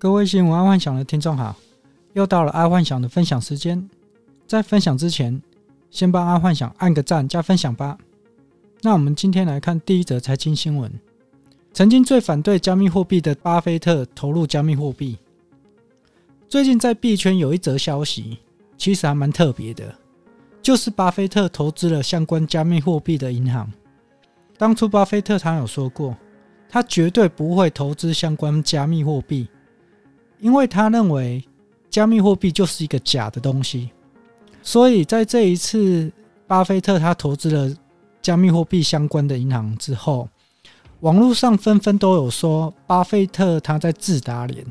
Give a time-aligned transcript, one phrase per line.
[0.00, 1.56] 各位新闻爱幻想的听众好，
[2.12, 3.90] 又到了爱幻想的分享时间。
[4.46, 5.42] 在分享之前，
[5.90, 7.98] 先帮爱幻想按个赞加分享吧。
[8.80, 10.88] 那我们今天来看第一则财经新闻：
[11.72, 15.18] 曾经最反对加密货币的巴菲特投入加密货币。
[16.48, 18.38] 最近在币圈有一则消息，
[18.76, 19.92] 其实还蛮特别的，
[20.62, 23.68] 就是巴菲特投资了相关加密货币的银行。
[24.56, 26.16] 当初巴菲特他有说过，
[26.68, 29.48] 他绝对不会投资相关加密货币。
[30.40, 31.44] 因为他认为
[31.90, 33.90] 加密货币就是一个假的东西，
[34.62, 36.12] 所以在这一次
[36.46, 37.76] 巴菲特他投资了
[38.22, 40.28] 加密货币相关的银行之后，
[41.00, 44.64] 网络上纷纷都有说巴菲特他在自打脸。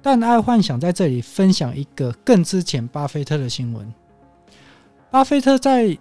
[0.00, 3.92] 但爱幻想在这里分享一个更之前巴菲特的新闻。
[5.10, 5.98] 巴菲特在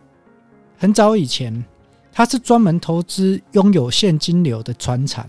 [0.78, 1.66] 很早以前，
[2.12, 5.28] 他是专门投资拥有现金流的船产。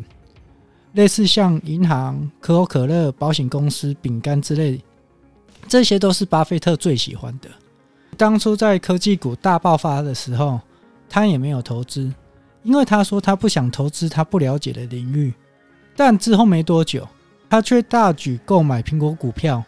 [0.99, 4.83] 类似像银行、可口可乐、保险公司、饼干之类，
[5.69, 7.49] 这些都是巴菲特最喜欢的。
[8.17, 10.61] 当初在科技股大爆发的时候，
[11.09, 12.13] 他也没有投资，
[12.65, 15.33] 因为他说他不想投资他不了解的领域。
[15.95, 17.07] 但之后没多久，
[17.49, 19.63] 他却大举购买苹果股票。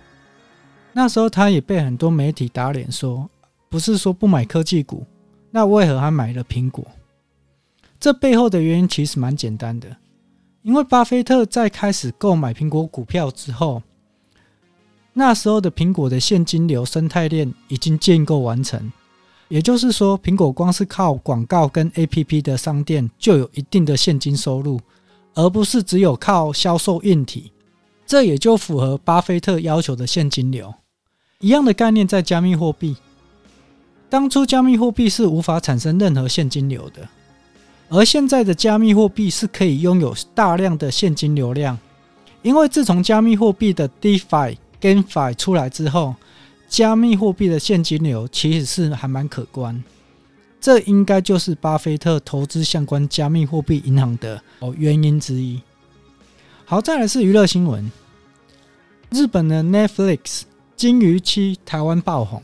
[0.92, 3.30] 那时候他也被很多媒体打脸说，
[3.68, 5.06] 不是说不买科技股，
[5.52, 6.84] 那为何还买了苹果？
[8.00, 9.96] 这背后的原因其实蛮简单的。
[10.62, 13.83] 因为巴菲特在开始购买苹果股票之后，
[15.14, 18.92] 那时候的苹果的现金流生态链已经建构完成，
[19.48, 24.78] 也就是说，苹果光是靠广告跟 APP 的商店就有一定的现金收入，
[25.34, 27.50] 而不是只有靠销售硬体。
[28.06, 30.74] 这也就符合巴菲特要求的现金流。
[31.39, 32.97] 一样的概念在加密货币，
[34.11, 37.08] 当初加密货币是无法产生任何现金流的。
[37.92, 41.77] 而现在的加密货币是可以拥有大量的现金流量，
[42.41, 46.14] 因为自从加密货币的 DeFi、GameFi 出来之后，
[46.68, 49.83] 加密货币的现金流其实是还蛮可观。
[50.61, 55.61] 这应该就是巴菲特投资相关加密货币银行的哦原因之一。
[56.64, 57.90] 好，再来是娱乐新闻：
[59.11, 60.18] 日本的 Netflix
[60.77, 62.40] 《鲸鱼七》台湾爆红。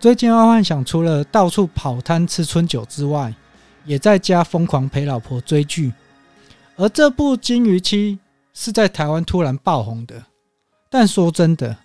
[0.00, 3.34] 最近爱幻想除了到处跑摊吃春酒之外，
[3.84, 5.92] 也在家疯狂陪老婆追剧，
[6.76, 8.16] 而这部《金鱼七》
[8.52, 10.24] 是在台湾突然爆红的。
[10.90, 11.76] 但说真的，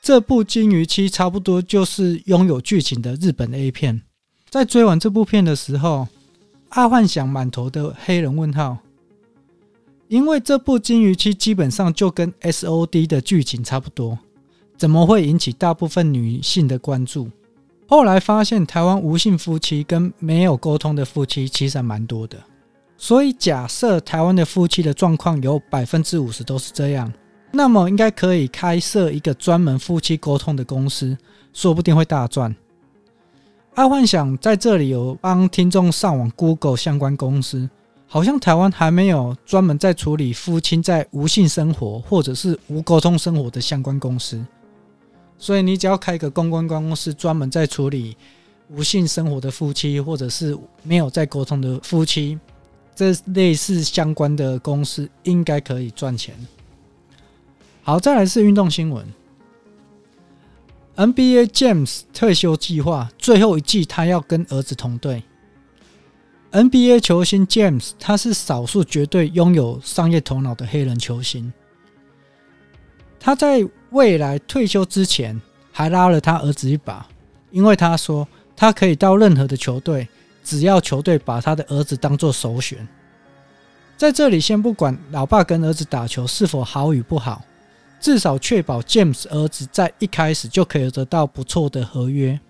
[0.00, 4.02] 这部《金鱼七》差不多就是拥有剧情的日本 A 片。
[4.48, 6.08] 在追完这部片的时候，
[6.70, 8.78] 阿幻想满头的黑人问号，
[10.08, 14.18] 因为这部《金鱼七》基本上就跟 SOD 的剧情差不多，
[14.76, 17.30] 怎么会引起大部分女性的关注？
[17.90, 22.38] 后来发现，台湾无性夫妻跟没有沟通的夫妻其实还蛮多的，
[22.96, 27.12] 所以假设台湾的夫妻的状况有百分之五十都是这样，
[27.50, 31.18] 那么应该可以开设一个专门夫妻沟通的公司，
[31.52, 32.54] 说不定会大赚。
[33.74, 37.68] 爱幻想在这里有帮听众上网 Google 相关公司，
[38.06, 44.40] 好像台湾还没有专门在处理夫妻在无性生活或者是无沟通生活的相关公司。
[45.40, 48.14] 所以你只要开一个公关公司，专门在处理
[48.68, 52.38] 无性生活的夫妻，或者是没有在沟通的夫妻，
[52.94, 56.34] 这类似相关的公司应该可以赚钱。
[57.82, 59.04] 好，再来是运动新闻
[60.96, 65.22] ：NBA James 退休计划最后一季，他要跟儿子同队。
[66.52, 71.50] NBA 球星 James，他是少数绝对拥有商业头脑的黑人球星。
[73.20, 75.38] 他在未来退休之前，
[75.70, 77.06] 还拉了他儿子一把，
[77.50, 78.26] 因为他说
[78.56, 80.08] 他可以到任何的球队，
[80.42, 82.88] 只要球队把他的儿子当做首选。
[83.98, 87.44] 在这里，先不管老爸跟儿子打球是否好与不好，
[88.00, 92.40] 至少确保 James 儿子在一开始就可以得到不错的合约。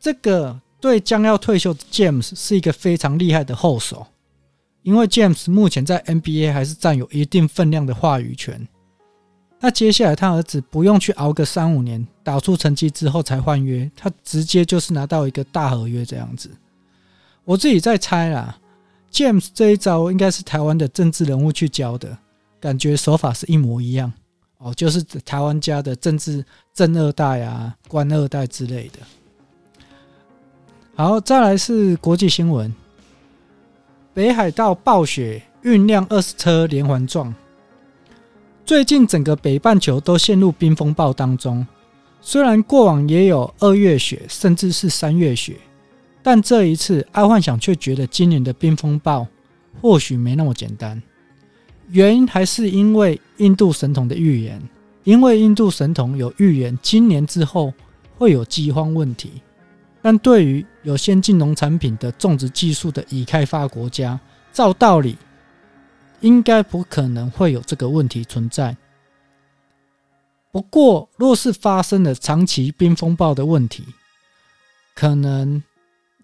[0.00, 4.08] 这个对将要退休的 James 是一个非常厉害的后手，
[4.82, 8.66] 因为 James 目前在 NBA 还是占有一定分量的话语权。
[9.58, 16.50] 那接下来，他儿子不用去熬个三五年，打出成绩之后才换约，他直接就是拿到一个大合约这样子。
[17.44, 18.58] 我自己在猜啦
[19.10, 22.16] ，James 这一招应该是台湾的政治人物去教的，
[22.60, 24.12] 感觉手法是一模一样
[24.58, 26.44] 哦，就是台湾家的政治
[26.74, 28.98] 政二代啊、官二代之类的。
[30.94, 32.72] 好，再来是国际新闻：
[34.12, 37.34] 北海道暴雪酝酿二十车连环撞。
[38.66, 41.64] 最近整个北半球都陷入冰风暴当中，
[42.20, 45.56] 虽然过往也有二月雪，甚至是三月雪，
[46.20, 49.24] 但这一次爱幻想却觉得今年的冰风暴
[49.80, 51.00] 或许没那么简单，
[51.90, 54.60] 原因还是因为印度神童的预言，
[55.04, 57.72] 因为印度神童有预言今年之后
[58.18, 59.30] 会有饥荒问题。
[60.02, 64.18] 但对于有先进农产品的种植技术的已开发国家，
[64.52, 65.16] 照道理
[66.20, 68.76] 应该不可能会有这个问题存在。
[70.52, 73.84] 不过，若是发生了长期冰风暴的问题，
[74.94, 75.62] 可能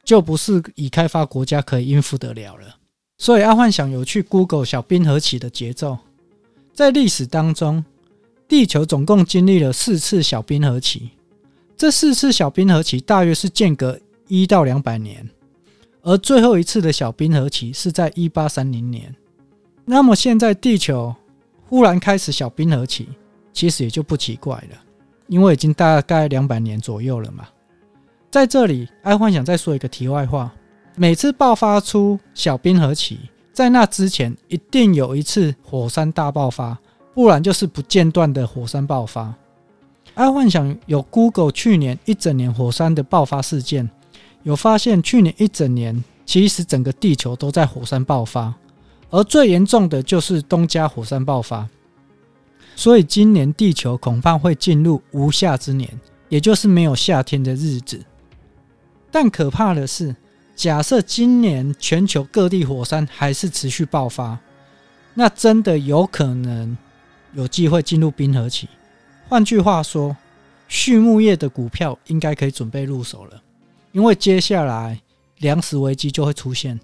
[0.02, 2.76] 就不是已开发国家可以应付得了了。
[3.18, 5.98] 所以，阿幻想有去 Google 小冰河期的节奏，
[6.72, 7.84] 在历史当中，
[8.48, 11.10] 地球总共经历了四次小冰河期。
[11.76, 15.28] 这四次小冰河期大约是间隔一到两百年，
[16.00, 19.14] 而最后一次的小冰河期是在一八三零年。
[19.84, 21.14] 那么现在地球
[21.68, 23.08] 忽然开始小冰河期，
[23.52, 24.78] 其实也就不奇怪了，
[25.26, 27.48] 因为已经大概两百年左右了嘛。
[28.30, 30.50] 在这里，爱幻想再说一个题外话：
[30.96, 33.18] 每次爆发出小冰河期，
[33.52, 36.78] 在那之前一定有一次火山大爆发，
[37.12, 39.34] 不然就是不间断的火山爆发。
[40.14, 43.90] 爱幻想有 Google 去年一整年火山的爆发事件，
[44.42, 48.54] 有发现去年一整年其实整个地球都在火山爆发，
[49.12, 51.68] 而最严重的就是东加火山爆发，
[52.74, 56.00] 所以今年地球恐怕会进入无夏之年，
[56.30, 58.02] 也就是没有夏天的日子。
[59.10, 60.16] 但可怕的是，
[60.56, 64.38] 假设今年全球各地火山还是持续爆发，
[65.12, 66.74] 那真的有可能
[67.34, 68.66] 有机会进入冰河期。
[69.28, 70.16] 换句话说，
[70.68, 73.42] 畜牧业的股票应该可以准备入手了，
[73.92, 74.98] 因为接下来
[75.40, 76.80] 粮食危机就会出现。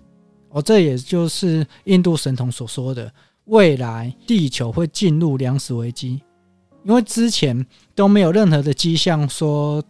[0.50, 3.12] 哦，这也就是印度神童所说的，
[3.44, 6.20] 未来地球会进入粮食危机，
[6.84, 9.82] 因为之前都没有任何的迹象说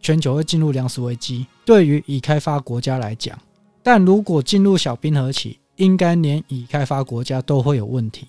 [0.00, 1.46] 全球会进入粮食危机。
[1.64, 3.38] 对于已开发国家来讲，
[3.82, 8.26] 但如果进入小冰河期，应该连已开发国家都会有问题。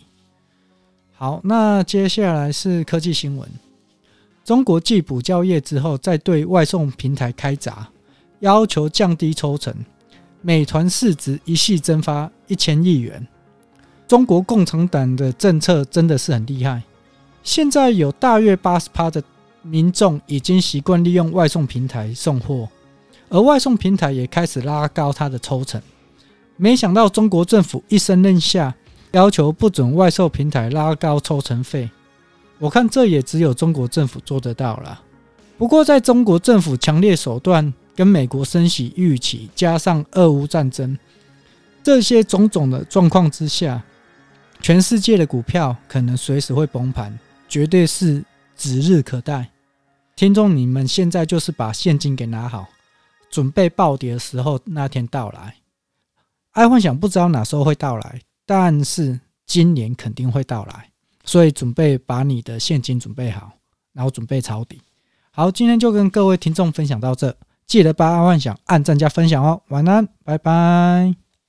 [1.13, 3.49] 好，那接下来是科技新闻。
[4.43, 7.87] 中国继补教业之后，再对外送平台开闸，
[8.39, 9.73] 要求降低抽成。
[10.41, 13.25] 美团市值一夕蒸发一千亿元。
[14.07, 16.81] 中国共产党的政策真的是很厉害。
[17.43, 19.23] 现在有大约八十趴的
[19.61, 22.67] 民众已经习惯利用外送平台送货，
[23.29, 25.81] 而外送平台也开始拉高它的抽成。
[26.57, 28.75] 没想到中国政府一声令下。
[29.13, 31.89] 要求不准外售平台拉高抽成费，
[32.59, 35.01] 我看这也只有中国政府做得到了。
[35.57, 40.97] 不过，在中国政府强烈手段跟美国升息预期，加上俄乌战争
[41.83, 43.79] 这些种种的状况之下，
[44.59, 47.15] 全世界的股票可能随时会崩盘，
[47.47, 48.25] 绝对是
[48.57, 49.47] 指日可待。
[50.15, 52.67] 听众，你们现在就是把现金给拿好，
[53.29, 55.57] 准备暴跌的时候那天到来。
[56.53, 58.19] 爱幻想不知道哪时候会到来。
[58.47, 60.89] 但是今年肯定会到来，
[61.23, 63.51] 所以准备把你的现金准备好，
[63.93, 64.81] 然后准备抄底。
[65.29, 67.37] 好，今天就跟各位听众分享到这，
[67.71, 69.61] 记得把爱幻想按赞加分享哦。
[69.69, 71.30] 晚安，拜拜。